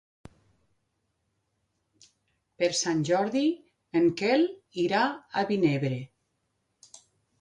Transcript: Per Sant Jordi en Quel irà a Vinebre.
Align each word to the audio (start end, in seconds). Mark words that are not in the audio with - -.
Per 2.63 2.69
Sant 2.79 3.03
Jordi 3.11 3.45
en 4.03 4.09
Quel 4.23 4.49
irà 4.89 5.07
a 5.11 5.45
Vinebre. 5.53 6.05